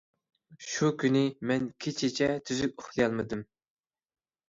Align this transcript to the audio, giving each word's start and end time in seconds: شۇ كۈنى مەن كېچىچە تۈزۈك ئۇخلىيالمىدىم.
شۇ 0.67 0.89
كۈنى 1.03 1.21
مەن 1.51 1.69
كېچىچە 1.87 2.33
تۈزۈك 2.49 2.77
ئۇخلىيالمىدىم. 2.83 3.49